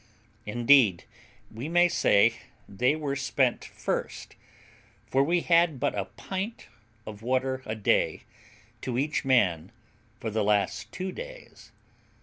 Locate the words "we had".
5.23-5.79